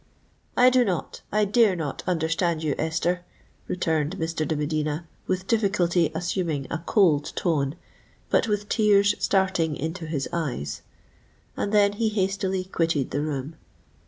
"—"I 0.57 0.71
do 0.71 0.83
not—I 0.83 1.45
dare 1.45 1.75
not 1.75 2.01
understand 2.07 2.63
you, 2.63 2.73
Esther," 2.79 3.23
returned 3.67 4.17
Mr. 4.17 4.47
de 4.47 4.55
Medina, 4.55 5.07
with 5.27 5.45
difficulty 5.45 6.11
assuming 6.15 6.65
a 6.71 6.79
cold 6.87 7.25
tone, 7.35 7.75
but 8.31 8.47
with 8.47 8.67
tears 8.67 9.13
starting 9.19 9.75
into 9.75 10.07
his 10.07 10.27
eyes:—and 10.33 11.71
then 11.71 11.93
he 11.93 12.09
hastily 12.09 12.63
quitted 12.63 13.11
the 13.11 13.21
room. 13.21 13.57